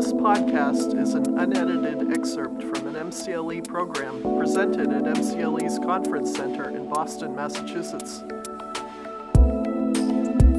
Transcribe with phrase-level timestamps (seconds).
[0.00, 6.70] This podcast is an unedited excerpt from an MCLE program presented at MCLE's Conference Center
[6.70, 8.24] in Boston, Massachusetts.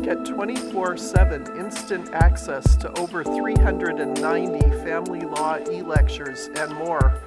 [0.05, 7.19] Get 24 7 instant access to over 390 family law e lectures and more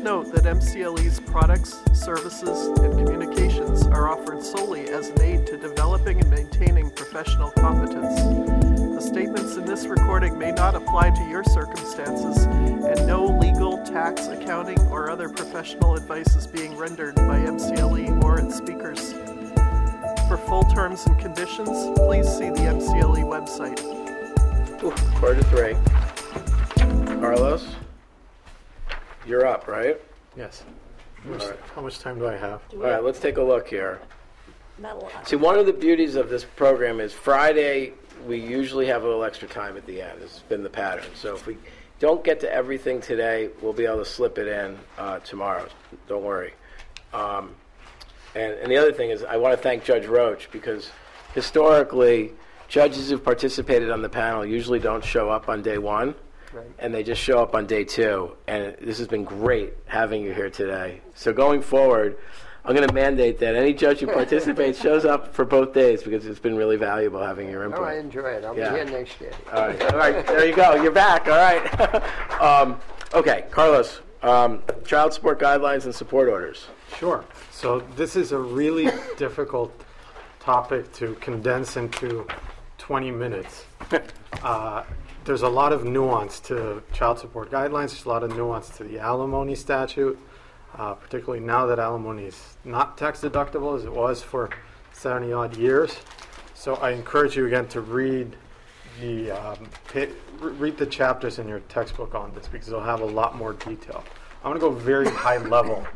[0.03, 6.21] Note that MCLE's products, services, and communications are offered solely as an aid to developing
[6.21, 8.21] and maintaining professional competence.
[8.97, 14.27] The statements in this recording may not apply to your circumstances, and no legal, tax,
[14.27, 19.13] accounting, or other professional advice is being rendered by MCLE or its speakers.
[20.27, 23.81] For full terms and conditions, please see the MCLE website.
[24.83, 24.91] Ooh,
[25.21, 25.77] quarter three.
[27.21, 27.69] Carlos,
[29.27, 30.01] you're up, right?
[30.37, 30.63] Yes.
[31.23, 31.59] How much, Alright.
[31.75, 32.61] how much time do I have?
[32.73, 34.01] All right, let's take a look here.
[34.79, 35.29] Not a lot.
[35.29, 37.93] See, one of the beauties of this program is Friday,
[38.27, 40.21] we usually have a little extra time at the end.
[40.23, 41.05] It's been the pattern.
[41.15, 41.57] So if we
[42.01, 45.69] don't get to everything today, we'll be able to slip it in uh, tomorrow.
[46.09, 46.55] Don't worry.
[47.13, 47.55] Um,
[48.35, 50.91] and, and the other thing is, I want to thank Judge Roach because
[51.35, 52.33] historically,
[52.69, 56.15] judges who've participated on the panel usually don't show up on day one.
[56.79, 58.37] And they just show up on day two.
[58.47, 61.01] And this has been great having you here today.
[61.15, 62.19] So going forward,
[62.65, 66.27] I'm going to mandate that any judge who participates shows up for both days because
[66.27, 67.81] it's been really valuable having your input.
[67.81, 68.45] Oh, I enjoy it.
[68.45, 68.71] I'll Yeah.
[68.71, 69.33] be here next year.
[69.53, 70.75] All right, all right, there you go.
[70.81, 71.27] You're back.
[71.27, 72.41] All right.
[72.41, 72.79] um,
[73.15, 74.01] okay, Carlos.
[74.23, 76.67] Um, child support guidelines and support orders.
[76.97, 77.25] Sure.
[77.51, 79.73] So this is a really difficult
[80.39, 82.27] topic to condense into
[82.79, 83.65] 20 minutes.
[84.45, 84.85] Uh,
[85.25, 87.91] there's a lot of nuance to child support guidelines.
[87.91, 90.19] There's a lot of nuance to the alimony statute,
[90.77, 94.51] uh, particularly now that alimony is not tax deductible as it was for
[94.93, 95.97] 70 odd years.
[96.55, 98.37] So I encourage you again to read
[99.01, 100.07] the um, pa-
[100.41, 103.53] re- read the chapters in your textbook on this because they'll have a lot more
[103.55, 104.05] detail.
[104.45, 105.87] I'm going to go very high level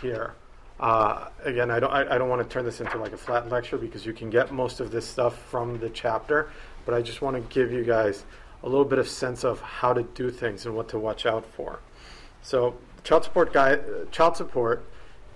[0.00, 0.34] here.
[0.80, 3.48] Uh, again, I don't I, I don't want to turn this into like a flat
[3.48, 6.50] lecture because you can get most of this stuff from the chapter,
[6.84, 8.24] but I just want to give you guys
[8.64, 11.44] a little bit of sense of how to do things and what to watch out
[11.44, 11.80] for.
[12.42, 13.78] So, child support guy,
[14.10, 14.84] child support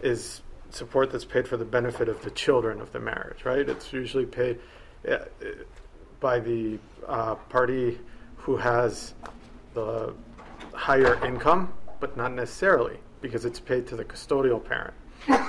[0.02, 0.40] is
[0.70, 3.68] support that's paid for the benefit of the children of the marriage, right?
[3.68, 4.58] It's usually paid
[5.06, 5.26] uh, uh,
[6.20, 7.98] by the uh, party
[8.36, 9.14] who has
[9.74, 10.14] the
[10.72, 14.94] higher income, but not necessarily because it's paid to the custodial parent.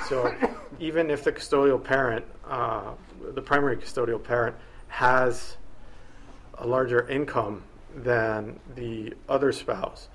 [0.07, 0.35] So
[0.79, 2.91] even if the custodial parent, uh,
[3.34, 4.56] the primary custodial parent,
[4.88, 5.57] has
[6.57, 7.63] a larger income
[7.95, 10.09] than the other spouse,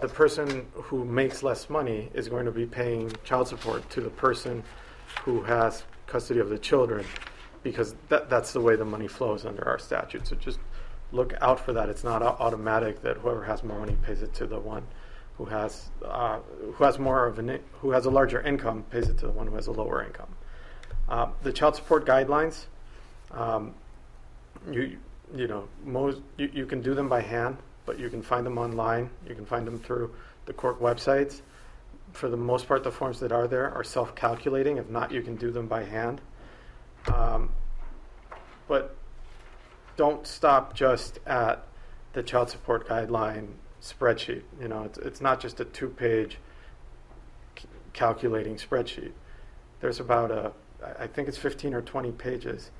[0.00, 4.10] the person who makes less money is going to be paying child support to the
[4.10, 4.62] person
[5.24, 7.04] who has custody of the children
[7.62, 10.26] because that, that's the way the money flows under our statute.
[10.26, 10.58] So just
[11.12, 11.88] look out for that.
[11.88, 14.84] It's not automatic that whoever has more money pays it to the one
[15.38, 16.38] who has uh,
[16.74, 19.46] who has more of an who has a larger income pays it to the one
[19.46, 20.34] who has a lower income.
[21.08, 22.66] Uh, the child support guidelines,
[23.32, 23.74] um,
[24.70, 24.98] you
[25.34, 28.58] you know most you, you can do them by hand, but you can find them
[28.58, 29.10] online.
[29.28, 30.14] You can find them through
[30.46, 31.42] the court websites.
[32.12, 34.78] For the most part, the forms that are there are self-calculating.
[34.78, 36.20] If not, you can do them by hand.
[37.12, 37.50] Um,
[38.68, 38.96] but
[39.96, 41.64] don't stop just at
[42.12, 43.48] the child support guideline
[43.82, 44.42] spreadsheet.
[44.60, 46.38] You know, it's, it's not just a two-page
[47.58, 49.12] c- calculating spreadsheet.
[49.80, 52.70] There's about a, I I think it's 15 or 20 pages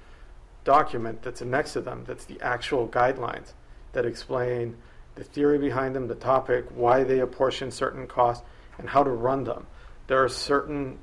[0.66, 3.52] document that's next to them that's the actual guidelines
[3.92, 4.76] that explain
[5.14, 8.44] the theory behind them, the topic, why they apportion certain costs,
[8.78, 9.66] and how to run them.
[10.08, 10.98] There are certain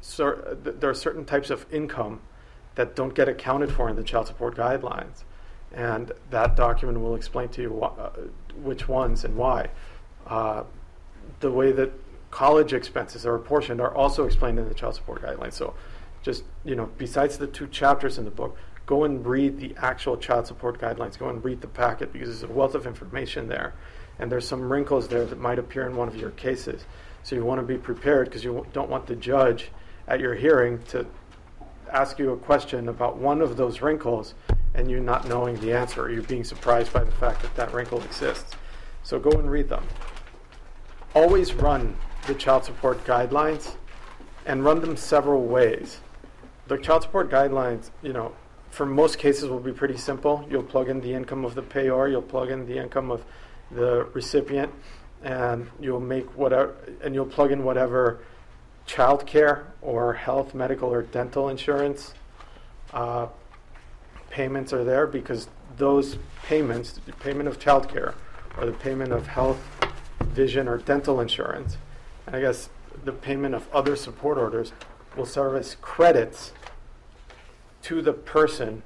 [0.00, 2.20] cer- there are certain types of income
[2.74, 5.24] that don't get accounted for in the child support guidelines,
[5.72, 8.10] and that document will explain to you wh- uh,
[8.62, 9.68] which ones and why.
[10.26, 10.64] Uh,
[11.40, 11.92] the way that
[12.30, 15.52] college expenses are apportioned are also explained in the child support guidelines.
[15.52, 15.74] So,
[16.22, 18.56] just you know, besides the two chapters in the book,
[18.86, 21.18] go and read the actual child support guidelines.
[21.18, 23.74] Go and read the packet because there's a wealth of information there,
[24.18, 26.84] and there's some wrinkles there that might appear in one of your cases.
[27.22, 29.70] So you want to be prepared because you don't want the judge
[30.08, 31.06] at your hearing to
[31.92, 34.34] ask you a question about one of those wrinkles
[34.74, 37.72] and you not knowing the answer or you being surprised by the fact that that
[37.72, 38.54] wrinkle exists.
[39.02, 39.84] So go and read them.
[41.14, 41.96] Always run
[42.26, 43.74] the child support guidelines
[44.46, 46.00] and run them several ways.
[46.68, 48.32] The child support guidelines, you know,
[48.70, 50.46] for most cases will be pretty simple.
[50.50, 53.24] You'll plug in the income of the payor, you'll plug in the income of
[53.70, 54.72] the recipient,
[55.22, 58.20] and you'll make whatever, and you'll plug in whatever
[58.86, 62.14] child care or health, medical, or dental insurance
[62.92, 63.26] uh,
[64.30, 68.14] payments are there because those payments, the payment of child care
[68.56, 69.60] or the payment of health,
[70.20, 71.76] vision, or dental insurance,
[72.26, 72.68] and I guess
[73.04, 74.72] the payment of other support orders
[75.16, 76.52] will serve as credits
[77.82, 78.82] to the person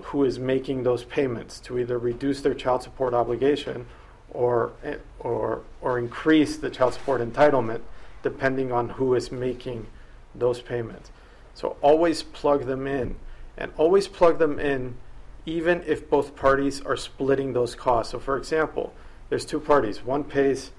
[0.00, 3.86] who is making those payments to either reduce their child support obligation
[4.30, 4.72] or,
[5.20, 7.80] or, or increase the child support entitlement
[8.22, 9.86] depending on who is making
[10.34, 11.10] those payments.
[11.54, 13.16] So always plug them in
[13.56, 14.96] and always plug them in
[15.44, 18.12] even if both parties are splitting those costs.
[18.12, 18.94] So for example,
[19.28, 20.04] there's two parties.
[20.04, 20.70] One pays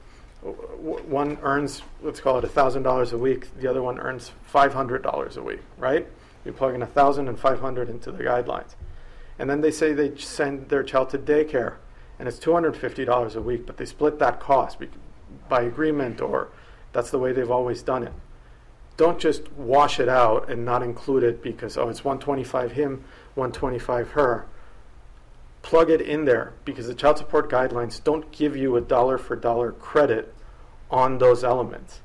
[0.41, 5.61] one earns let's call it $1000 a week, the other one earns $500 a week,
[5.77, 6.07] right?
[6.45, 8.75] You plug in 1000 and 500 into the guidelines.
[9.39, 11.75] And then they say they send their child to daycare
[12.19, 14.77] and it's $250 a week, but they split that cost
[15.49, 16.49] by agreement or
[16.91, 18.13] that's the way they've always done it.
[18.95, 23.03] Don't just wash it out and not include it because, oh, it's 125 him,
[23.33, 24.45] 125 her.
[25.63, 29.35] Plug it in there because the child support guidelines don't give you a dollar for
[29.35, 30.33] dollar credit
[30.91, 32.01] on those elements.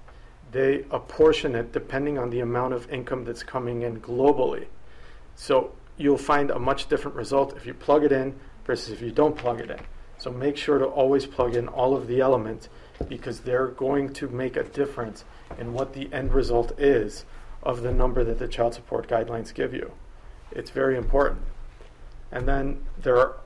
[0.50, 4.66] They apportion it depending on the amount of income that's coming in globally.
[5.34, 8.34] So you'll find a much different result if you plug it in
[8.64, 9.80] versus if you don't plug it in.
[10.18, 12.68] So make sure to always plug in all of the elements
[13.08, 15.24] because they're going to make a difference
[15.58, 17.24] in what the end result is
[17.62, 19.92] of the number that the child support guidelines give you.
[20.50, 21.42] It's very important.
[22.32, 23.36] And then there are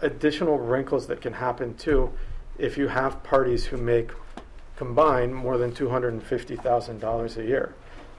[0.00, 2.12] additional wrinkles that can happen too
[2.58, 4.10] if you have parties who make
[4.76, 7.74] combined more than $250,000 a year.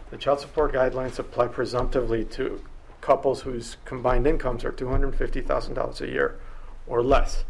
[0.10, 2.62] The child support guidelines apply presumptively to
[3.02, 6.40] couples whose combined incomes are $250,000 a year
[6.88, 7.46] or less.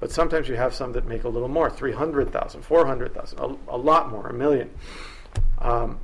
[0.00, 4.10] But sometimes you have some that make a little more 300,000, 400,000, a, a lot
[4.10, 4.70] more, a million.
[5.60, 6.00] Um,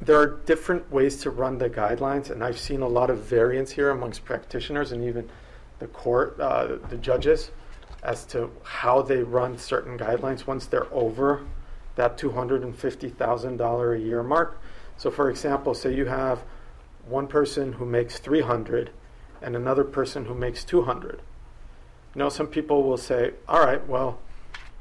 [0.00, 3.70] there are different ways to run the guidelines, and I've seen a lot of variance
[3.70, 5.30] here amongst practitioners and even
[5.78, 7.50] the court, uh, the judges,
[8.06, 11.44] as to how they run certain guidelines once they're over
[11.96, 14.58] that $250,000 a year mark.
[14.96, 16.42] So, for example, say you have
[17.06, 18.90] one person who makes 300
[19.42, 21.20] and another person who makes 200
[22.16, 24.18] you know, some people will say, all right, well,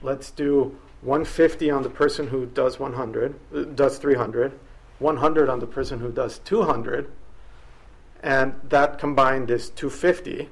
[0.02, 4.58] let's do 150 on the person who does 100, uh, does 300,
[5.00, 7.12] 100 on the person who does 200,
[8.24, 10.48] and that combined is 250.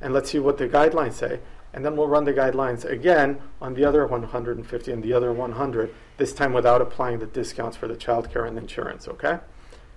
[0.00, 1.40] And let's see what the guidelines say.
[1.74, 5.94] And then we'll run the guidelines again on the other 150 and the other 100,
[6.18, 9.38] this time without applying the discounts for the child care and insurance, okay?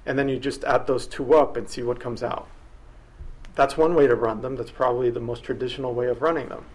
[0.06, 2.48] And then you just add those two up and see what comes out.
[3.56, 4.56] That's one way to run them.
[4.56, 6.66] That's probably the most traditional way of running them.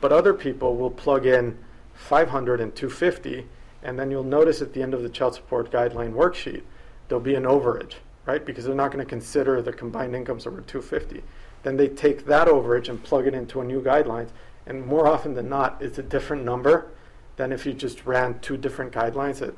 [0.00, 1.58] But other people will plug in
[1.94, 3.46] 500 and 250,
[3.82, 6.62] and then you'll notice at the end of the child support guideline worksheet,
[7.08, 7.94] there'll be an overage,
[8.26, 8.44] right?
[8.44, 11.22] Because they're not going to consider the combined incomes over 250.
[11.62, 14.30] Then they take that overage and plug it into a new guidelines,
[14.66, 16.90] and more often than not, it's a different number
[17.36, 19.54] than if you just ran two different guidelines at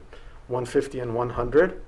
[0.49, 1.83] 150 and 100.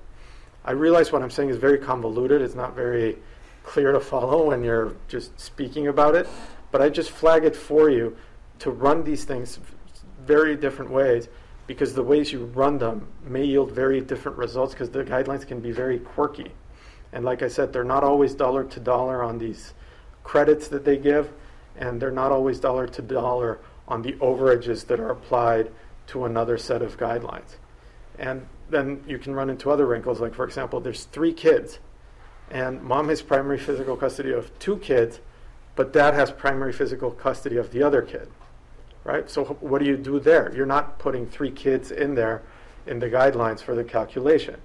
[0.64, 2.40] I realize what I'm saying is very convoluted.
[2.40, 3.19] It's not very
[3.64, 6.28] clear to follow when you're just speaking about it.
[6.70, 8.16] But I just flag it for you
[8.61, 9.58] to run these things
[10.26, 11.28] very different ways
[11.66, 15.61] because the ways you run them may yield very different results because the guidelines can
[15.61, 16.52] be very quirky.
[17.12, 19.73] And like I said, they're not always dollar to dollar on these
[20.25, 21.33] credits that they give,
[21.76, 25.71] and they're not always dollar to dollar on the overages that are applied
[26.09, 27.57] to another set of guidelines.
[28.19, 31.78] And then you can run into other wrinkles, like, for example, there's three kids
[32.50, 35.21] and mom has primary physical custody of two kids,
[35.76, 38.28] but dad has primary physical custody of the other kid.
[39.02, 39.28] Right?
[39.28, 40.54] So what do you do there?
[40.54, 42.43] You're not putting three kids in there
[42.87, 44.61] in the guidelines for the calculation.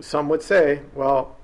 [0.00, 1.36] Some would say, well,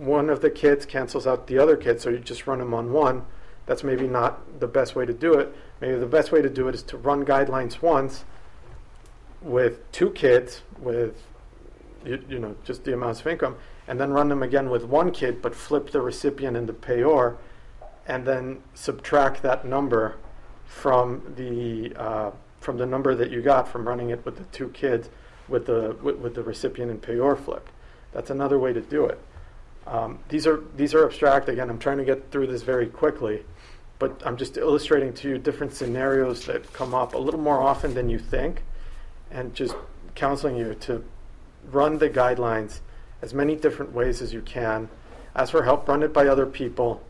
[0.00, 2.90] one of the kids cancels out the other kid, so you just run them on
[2.90, 3.26] one.
[3.66, 5.54] That's maybe not the best way to do it.
[5.80, 8.24] Maybe the best way to do it is to run guidelines once
[9.42, 11.22] with two kids with
[12.04, 15.10] you, you know just the amounts of income and then run them again with one
[15.10, 17.36] kid, but flip the recipient and the payor,
[18.06, 20.16] and then subtract that number
[20.64, 22.30] from the uh,
[22.60, 25.10] from the number that you got from running it with the two kids
[25.48, 27.72] with the with, with the recipient and payor flipped.
[28.12, 29.20] That's another way to do it.
[29.86, 31.48] Um, these are these are abstract.
[31.48, 33.44] Again, I'm trying to get through this very quickly,
[33.98, 37.94] but I'm just illustrating to you different scenarios that come up a little more often
[37.94, 38.62] than you think,
[39.30, 39.74] and just
[40.14, 41.04] counseling you to
[41.70, 42.80] run the guidelines
[43.22, 44.88] as many different ways as you can.
[45.34, 47.02] Ask for help, run it by other people,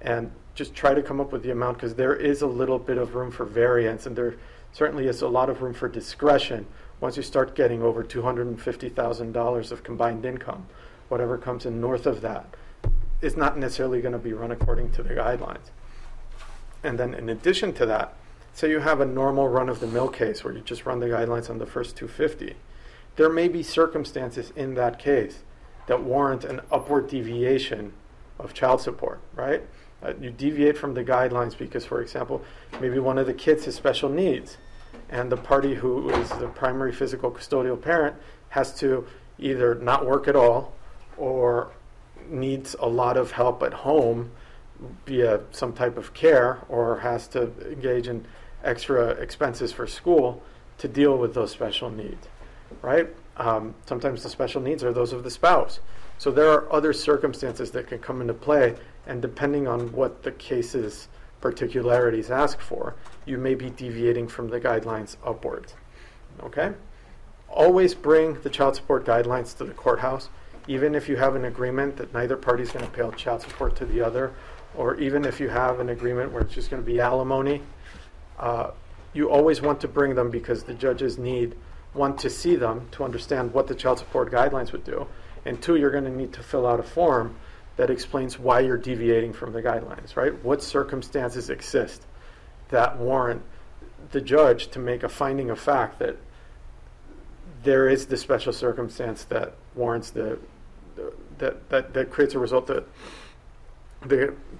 [0.00, 2.96] and just try to come up with the amount because there is a little bit
[2.96, 4.36] of room for variance and there
[4.72, 6.66] certainly is a lot of room for discretion
[7.00, 10.66] once you start getting over $250,000 of combined income.
[11.08, 12.46] Whatever comes in north of that
[13.20, 15.70] is not necessarily going to be run according to the guidelines.
[16.82, 18.14] And then in addition to that,
[18.52, 21.06] say you have a normal run of the mill case where you just run the
[21.06, 22.54] guidelines on the first 250.
[23.16, 25.42] There may be circumstances in that case
[25.86, 27.92] that warrant an upward deviation
[28.38, 29.62] of child support, right?
[30.02, 32.42] Uh, you deviate from the guidelines because, for example,
[32.80, 34.58] maybe one of the kids has special needs,
[35.08, 38.14] and the party who is the primary physical custodial parent
[38.50, 39.06] has to
[39.38, 40.74] either not work at all
[41.16, 41.70] or
[42.28, 44.30] needs a lot of help at home
[45.06, 48.24] via some type of care or has to engage in
[48.64, 50.42] extra expenses for school
[50.78, 52.28] to deal with those special needs,
[52.82, 53.08] right?
[53.36, 55.80] Um, sometimes the special needs are those of the spouse.
[56.18, 58.74] So there are other circumstances that can come into play,
[59.06, 61.08] and depending on what the case's
[61.40, 62.94] particularities ask for,
[63.26, 65.74] you may be deviating from the guidelines upwards.
[66.42, 66.72] Okay?
[67.48, 70.28] Always bring the child support guidelines to the courthouse,
[70.68, 73.76] even if you have an agreement that neither party is going to pay child support
[73.76, 74.32] to the other,
[74.74, 77.62] or even if you have an agreement where it's just going to be alimony.
[78.38, 78.70] Uh,
[79.14, 81.54] you always want to bring them because the judges need
[81.94, 85.06] one to see them to understand what the child support guidelines would do,
[85.44, 87.34] and two, you're going to need to fill out a form
[87.76, 90.44] that explains why you're deviating from the guidelines, right?
[90.44, 92.02] What circumstances exist
[92.68, 93.42] that warrant
[94.10, 96.16] the judge to make a finding of fact that
[97.62, 100.55] there is the special circumstance that warrants the, the
[101.38, 102.84] that, that that creates a result that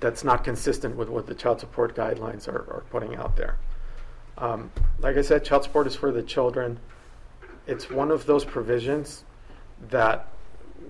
[0.01, 3.59] that's not consistent with what the child support guidelines are, are putting out there.
[4.39, 6.79] Um, like I said, child support is for the children.
[7.67, 9.25] It's one of those provisions
[9.89, 10.29] that,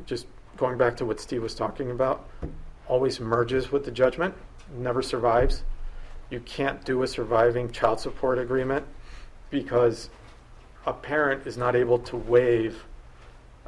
[0.05, 0.27] just
[0.57, 2.29] going back to what Steve was talking about,
[2.89, 4.35] always merges with the judgment,
[4.77, 5.63] never survives.
[6.31, 8.85] You can't do a surviving child support agreement
[9.51, 10.11] because
[10.87, 12.85] a parent is not able to waive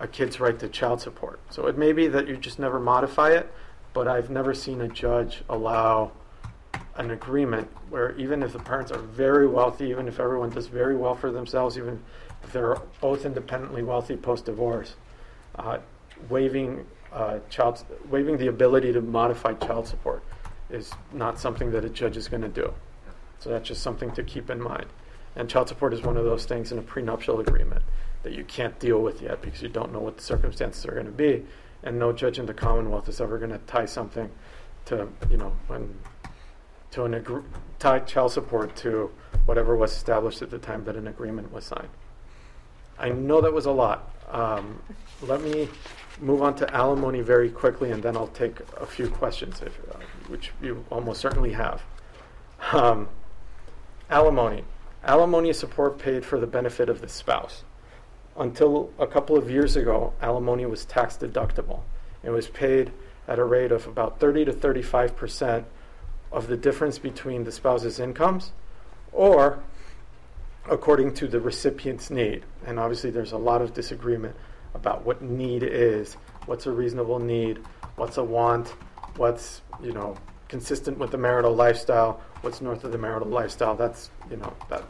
[0.00, 1.40] a kid's right to child support.
[1.50, 3.52] So it may be that you just never modify it,
[3.92, 6.12] but I've never seen a judge allow
[6.96, 10.96] an agreement where even if the parents are very wealthy, even if everyone does very
[10.96, 12.02] well for themselves, even
[12.42, 14.94] if they're both independently wealthy post divorce,
[15.56, 15.78] uh,
[16.28, 20.22] waiving uh, child waiving the ability to modify child support
[20.68, 22.72] is not something that a judge is going to do.
[23.38, 24.86] So that's just something to keep in mind.
[25.34, 27.82] And child support is one of those things in a prenuptial agreement
[28.22, 31.06] that you can't deal with yet because you don't know what the circumstances are going
[31.06, 31.44] to be,
[31.82, 34.30] and no judge in the Commonwealth is ever going to tie something
[34.86, 35.98] to you know when
[36.90, 37.42] to an agree-
[37.78, 39.10] tie child support to
[39.46, 41.88] whatever was established at the time that an agreement was signed.
[42.98, 44.10] I know that was a lot.
[44.30, 44.82] Um,
[45.22, 45.68] let me
[46.20, 49.98] move on to alimony very quickly, and then I'll take a few questions, if, uh,
[50.28, 51.82] which you almost certainly have.
[52.72, 53.08] Um,
[54.10, 54.64] alimony.
[55.04, 57.62] Alimony is support paid for the benefit of the spouse.
[58.38, 61.80] Until a couple of years ago, alimony was tax deductible.
[62.22, 62.92] It was paid
[63.26, 65.66] at a rate of about 30 to 35 percent
[66.30, 68.52] of the difference between the spouse's incomes
[69.12, 69.58] or
[70.70, 72.44] according to the recipient's need.
[72.66, 74.36] And obviously, there's a lot of disagreement
[74.74, 76.14] about what need is,
[76.46, 77.58] what's a reasonable need,
[77.96, 78.68] what's a want,
[79.16, 80.16] what's, you know,
[80.48, 83.74] consistent with the marital lifestyle, what's north of the marital lifestyle.
[83.74, 84.84] That's, you know, that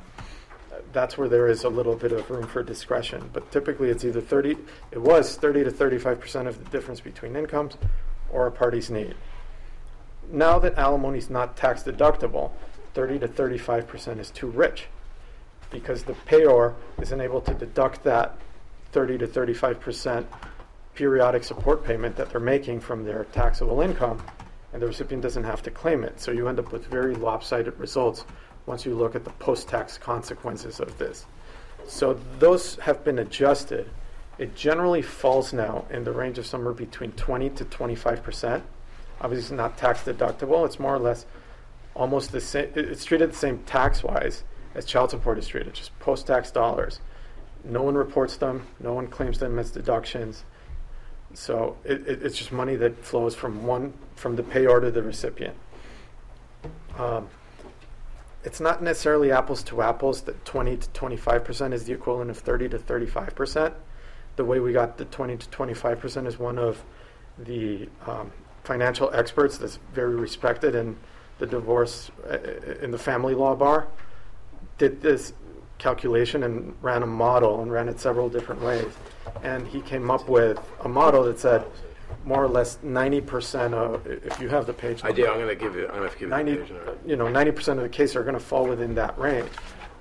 [0.92, 3.30] that's where there is a little bit of room for discretion.
[3.32, 4.56] But typically, it's either 30,
[4.90, 7.76] it was 30 to 35 percent of the difference between incomes
[8.30, 9.14] or a party's need.
[10.30, 12.50] Now that alimony is not tax deductible,
[12.94, 14.86] 30 to 35 percent is too rich
[15.70, 18.36] because the payor isn't able to deduct that
[18.92, 20.26] 30 to 35 percent
[20.94, 24.20] periodic support payment that they're making from their taxable income,
[24.72, 26.20] and the recipient doesn't have to claim it.
[26.20, 28.24] So you end up with very lopsided results
[28.68, 31.26] once you look at the post-tax consequences of this.
[31.86, 33.88] So those have been adjusted.
[34.36, 38.62] It generally falls now in the range of somewhere between 20 to 25 percent.
[39.20, 40.64] Obviously, it's not tax deductible.
[40.64, 41.26] It's more or less
[41.94, 42.70] almost the same.
[42.76, 44.44] It's treated the same tax-wise
[44.74, 47.00] as child support is treated, just post-tax dollars.
[47.64, 48.66] No one reports them.
[48.78, 50.44] No one claims them as deductions.
[51.34, 55.02] So it, it, it's just money that flows from one from the payor to the
[55.02, 55.56] recipient.
[56.96, 57.28] Um,
[58.44, 62.38] it's not necessarily apples to apples that 20 to 25 percent is the equivalent of
[62.38, 63.74] 30 to 35 percent.
[64.36, 66.82] The way we got the 20 to 25 percent is one of
[67.38, 68.30] the um,
[68.64, 70.96] financial experts that's very respected in
[71.38, 72.38] the divorce uh,
[72.82, 73.86] in the family law bar
[74.76, 75.32] did this
[75.78, 78.92] calculation and ran a model and ran it several different ways.
[79.42, 81.64] And he came up with a model that said
[82.24, 85.00] more or less 90% of, if you have the page.
[85.04, 86.98] I do, I'm gonna give you, I'm gonna give you the 90, page number.
[87.06, 89.48] you know, 90% of the cases are going to fall within that range.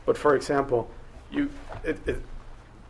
[0.06, 0.90] But for example,
[1.32, 1.50] you,
[1.84, 2.22] it, it,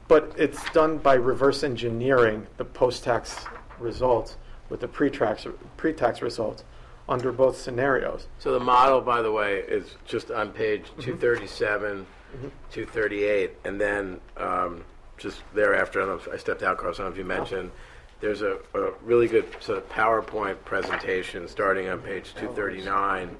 [0.07, 3.45] but it's done by reverse engineering the post-tax
[3.79, 4.37] results
[4.69, 5.45] with the pre-tax,
[5.77, 6.63] pre-tax results
[7.09, 8.27] under both scenarios.
[8.39, 11.01] So the model, by the way, is just on page Mm-hmm.
[11.01, 12.05] 237,
[12.71, 14.83] 238, and then um,
[15.17, 17.71] just thereafter, I don't know if I stepped out, I don't know if you mentioned,
[18.19, 23.35] there's a, a really good sort of PowerPoint presentation starting on page 239,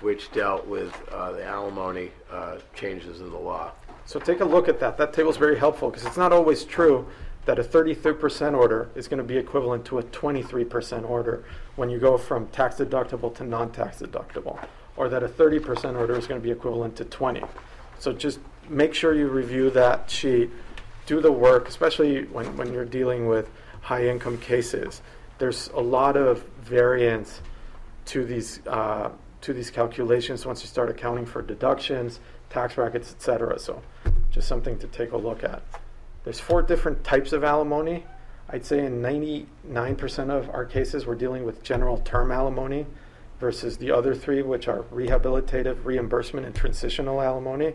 [0.00, 3.72] which dealt with uh, the alimony uh, changes in the law.
[4.06, 4.98] So take a look at that.
[4.98, 7.06] That table is very helpful because it's not always true
[7.46, 11.44] that a 33% order is going to be equivalent to a 23% order
[11.76, 14.58] when you go from tax deductible to non-tax deductible,
[14.96, 17.42] or that a 30% order is going to be equivalent to 20.
[17.98, 20.50] So just make sure you review that sheet,
[21.06, 23.50] do the work, especially when, when you're dealing with
[23.84, 25.02] high-income cases.
[25.38, 27.40] There's a lot of variance
[28.06, 29.10] to these uh,
[29.42, 33.58] to these calculations once you start accounting for deductions, tax brackets, etc.
[33.58, 33.82] So,
[34.30, 35.62] just something to take a look at.
[36.24, 38.06] There's four different types of alimony.
[38.48, 42.86] I'd say in 99% of our cases, we're dealing with general term alimony
[43.38, 47.74] versus the other three, which are rehabilitative, reimbursement, and transitional alimony.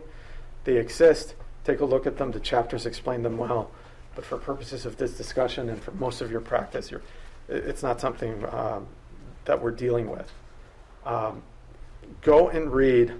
[0.64, 1.36] They exist.
[1.62, 2.32] Take a look at them.
[2.32, 3.70] The chapters explain them well.
[4.14, 6.92] But for purposes of this discussion and for most of your practice,
[7.48, 8.86] it's not something um,
[9.44, 10.30] that we're dealing with.
[11.04, 11.42] Um,
[12.22, 13.14] go and read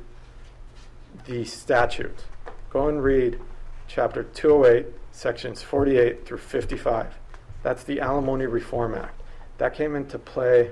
[1.27, 2.25] the statute.
[2.71, 3.41] Go and read
[3.89, 7.19] chapter 208, sections 48 through 55.
[7.63, 9.21] That's the Alimony Reform Act.
[9.59, 10.71] That came into play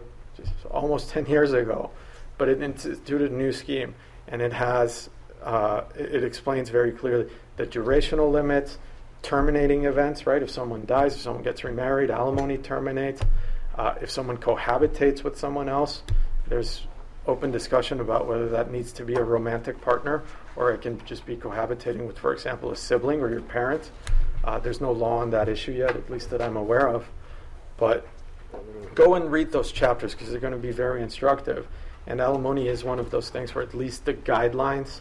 [0.70, 1.90] almost 10 years ago,
[2.38, 3.94] but it instituted a new scheme,
[4.28, 5.10] and it has
[5.42, 8.78] uh, it explains very clearly the durational limits,
[9.22, 10.26] terminating events.
[10.26, 13.22] Right, if someone dies, if someone gets remarried, alimony terminates.
[13.76, 16.02] Uh, if someone cohabitates with someone else,
[16.48, 16.86] there's
[17.26, 20.24] open discussion about whether that needs to be a romantic partner
[20.58, 23.92] or it can just be cohabitating with, for example, a sibling or your parent.
[24.42, 27.06] Uh, there's no law on that issue yet, at least that I'm aware of.
[27.76, 28.08] But
[28.96, 31.68] go and read those chapters because they're going to be very instructive.
[32.08, 35.00] And alimony is one of those things where at least the guidelines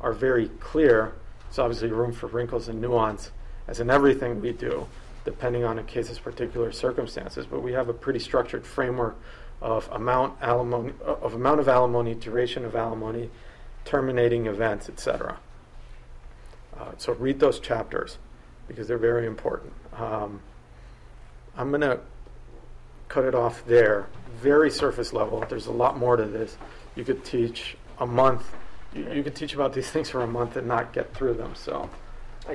[0.00, 1.14] are very clear.
[1.48, 3.30] It's obviously room for wrinkles and nuance,
[3.66, 4.86] as in everything we do,
[5.24, 7.46] depending on a case's particular circumstances.
[7.46, 9.16] But we have a pretty structured framework
[9.60, 13.30] of amount alimony, of amount of alimony, duration of alimony,
[13.84, 15.38] terminating events, etc.
[16.78, 18.18] Uh, so read those chapters
[18.68, 19.72] because they're very important.
[19.96, 20.40] Um,
[21.56, 22.00] I'm going to
[23.08, 24.06] cut it off there.
[24.36, 25.44] Very surface level.
[25.48, 26.56] There's a lot more to this.
[26.96, 28.44] You could teach a month.
[28.94, 31.54] You, you could teach about these things for a month and not get through them.
[31.54, 31.88] So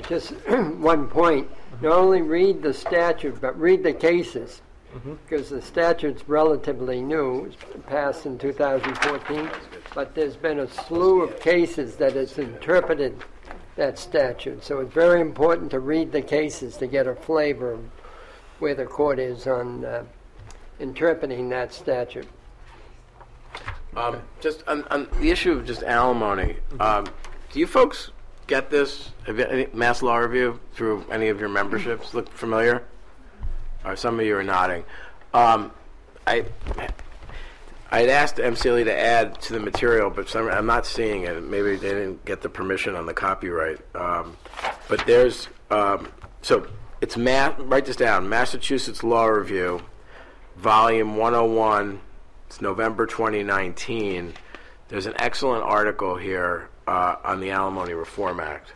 [0.08, 1.50] just, one point,
[1.80, 4.62] not only read the statute, but read the cases.
[5.04, 9.48] Because the statute's relatively new, it was passed in 2014,
[9.94, 13.22] but there's been a slew of cases that has interpreted
[13.76, 14.64] that statute.
[14.64, 17.84] So it's very important to read the cases to get a flavor of
[18.58, 20.04] where the court is on uh,
[20.80, 22.26] interpreting that statute.
[23.96, 27.06] Um, just on, on the issue of just alimony, um,
[27.52, 28.10] do you folks
[28.50, 29.10] get this?
[29.26, 32.12] Any Mass Law Review through any of your memberships?
[32.12, 32.82] Look familiar?
[33.84, 34.84] Or some of you are nodding.
[35.32, 35.70] Um,
[36.26, 36.44] I
[37.92, 41.42] I'd asked MCLE to add to the material, but some, I'm not seeing it.
[41.42, 43.78] Maybe they didn't get the permission on the copyright.
[43.94, 44.36] Um,
[44.88, 46.08] but there's um,
[46.42, 46.66] so
[47.00, 48.28] it's ma- write this down.
[48.28, 49.80] Massachusetts Law Review,
[50.56, 52.00] Volume 101.
[52.48, 54.34] It's November 2019.
[54.88, 58.72] There's an excellent article here uh, on the Alimony Reform Act.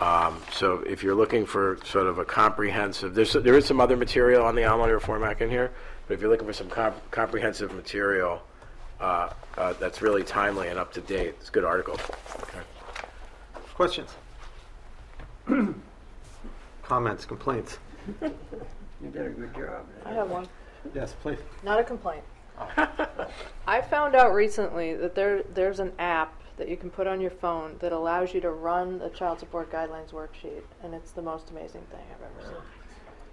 [0.00, 3.96] Um, so if you're looking for sort of a comprehensive, there's, there is some other
[3.96, 5.72] material on the Alimony Reform Act in here,
[6.06, 8.42] but if you're looking for some comp- comprehensive material
[9.00, 11.98] uh, uh, that's really timely and up to date, it's a good article.
[12.42, 12.60] Okay.
[13.74, 14.10] questions,
[16.82, 17.78] comments, complaints.
[19.02, 19.86] You did a good job.
[20.04, 20.48] I have one.
[20.94, 21.38] Yes, please.
[21.62, 22.24] Not a complaint.
[23.66, 27.30] I found out recently that there there's an app that you can put on your
[27.30, 31.50] phone that allows you to run the child support guidelines worksheet, and it's the most
[31.50, 32.62] amazing thing I've ever seen.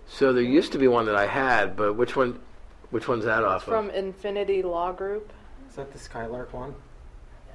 [0.08, 2.40] So there used to be one that I had, but which one?
[2.92, 3.96] Which one's that off From of?
[3.96, 5.34] Infinity Law Group.
[5.68, 6.76] Is that the Skylark one?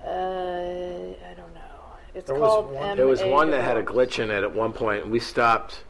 [0.04, 1.61] Uh, I don't know.
[2.14, 2.72] It's There was called.
[2.72, 5.20] one- There was one that had a glitch in it at one point, and we
[5.20, 5.85] stopped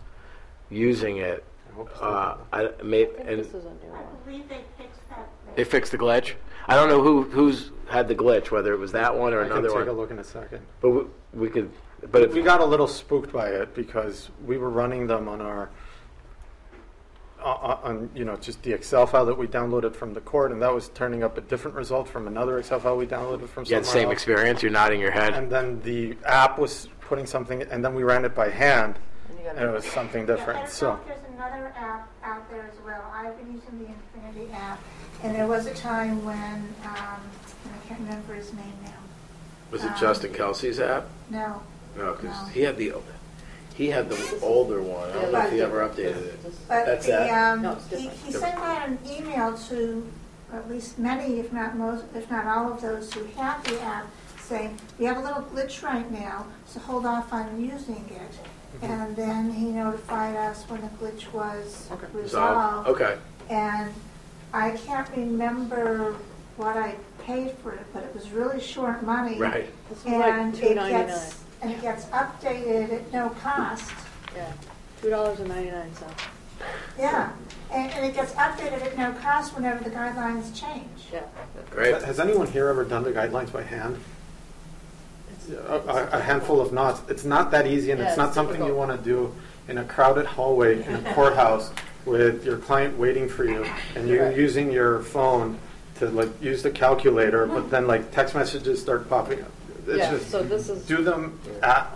[0.68, 1.42] using it.
[1.70, 2.04] I hope so.
[2.04, 4.02] Uh, I, may, I think and this is a new one.
[4.26, 5.28] believe they fixed that.
[5.56, 6.34] They fixed the glitch.
[6.68, 9.48] I don't know who who's had the glitch, whether it was that one or I
[9.48, 9.96] can another take a one.
[9.96, 10.60] look in a second.
[10.80, 11.70] But we, we could.
[12.12, 15.40] But if we got a little spooked by it because we were running them on
[15.40, 15.68] our
[17.42, 20.60] on, on, you know, just the Excel file that we downloaded from the court, and
[20.60, 23.76] that was turning up a different result from another Excel file we downloaded from You
[23.76, 24.12] had somewhere the same else.
[24.12, 25.32] experience, you're nodding your head.
[25.34, 28.98] And then the app was putting something, and then we ran it by hand,
[29.30, 30.58] And and it was something Yeah, I different.
[30.58, 33.03] don't know So, if there's another app out there as well.
[33.14, 34.79] I've been using the Infinity app,
[35.22, 37.20] and there was a time when, um,
[37.64, 38.90] and I can't remember his name now.
[39.70, 41.07] Was it um, Justin Kelsey's app?
[41.31, 41.62] No,
[41.96, 42.44] No, because No.
[42.53, 42.92] he had the,
[43.74, 45.09] he had the older one.
[45.11, 46.42] I don't know if he ever updated it.
[46.68, 47.53] but That's the, that?
[47.53, 48.18] um, No, it's he, different.
[48.20, 50.12] he sent out an email to
[50.53, 54.07] at least many, if not most, if not all of those who have the app,
[54.42, 58.38] saying, we have a little glitch right now, so hold off on using it.
[58.76, 58.85] Mm-hmm.
[58.92, 62.88] And then he notified us when the glitch was So, resolved.
[62.88, 63.18] okay.
[63.48, 63.92] And
[64.52, 66.16] I can't remember
[66.56, 69.38] what I paid for it, but it was really short money.
[69.38, 69.66] Right.
[69.88, 71.06] This was like And two it ninety nine.
[71.06, 73.90] gets, and it gets updated at no cost.
[74.37, 74.52] Yeah,
[75.02, 76.22] two dollars and ninety nine cents.
[76.98, 77.30] Yeah,
[77.72, 80.88] and, and it gets updated at no cost whenever the guidelines change.
[81.12, 81.22] Yeah.
[81.70, 82.00] Great.
[82.02, 83.98] has anyone here ever done the guidelines by hand?
[85.68, 87.00] A, a- a handful of knots.
[87.08, 89.34] It's not that easy, and Yeah, it's not it's something you want to do
[89.68, 91.70] in a crowded hallway in a courthouse
[92.04, 94.36] with your client waiting for you, and you're Right.
[94.36, 95.58] using your phone
[95.98, 99.50] to like use the calculator, but then like text messages start popping up.
[99.86, 101.86] It's Yeah, just- so this is- do them at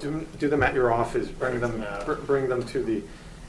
[0.00, 1.28] do, do them at your office.
[1.28, 3.02] Bring them br- bring them to the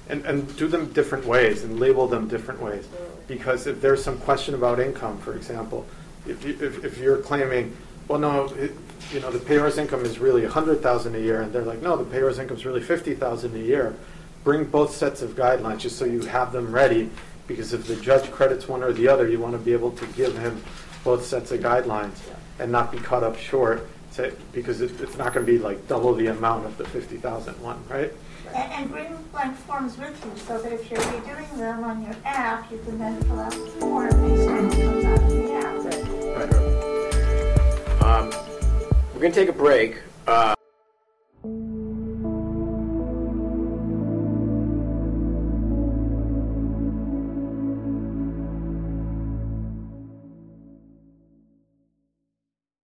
[0.09, 2.83] and, and do them different ways and label them different ways.
[2.85, 2.97] Mm.
[3.27, 5.85] Because if there's some question about income, for example,
[6.27, 7.73] if, you, if, if you're claiming,
[8.11, 8.73] well, no, it,
[9.13, 12.03] you know, the payor's income is really 100000 a year, and they're like, no, the
[12.03, 13.95] payor's income is really 50000 a year,
[14.43, 17.09] bring both sets of guidelines just so you have them ready.
[17.47, 20.05] Because if the judge credits one or the other, you want to be able to
[20.07, 20.61] give him
[21.03, 22.17] both sets of guidelines
[22.59, 23.87] and not be caught up short.
[24.11, 27.61] Say, because it, it's not going to be like double the amount of the 50000
[27.61, 28.11] one, right?
[28.53, 32.15] And, and bring blank forms with you, so that if you're redoing them on your
[32.25, 35.53] app, you can then fill out the form based on what comes out of the
[35.53, 36.51] app.
[36.51, 36.70] Right.
[38.03, 38.29] Um,
[39.13, 39.97] we're going to take a break.
[40.27, 40.55] Uh,